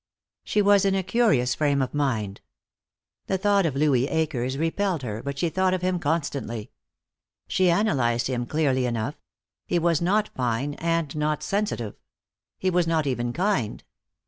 [0.43, 2.41] She was in a curious frame of mind.
[3.27, 6.71] The thought of Louis Akers repelled her, but she thought of him constantly.
[7.47, 9.21] She analyzed him clearly enough;
[9.67, 11.93] he was not fine and not sensitive.
[12.57, 13.83] He was not even kind.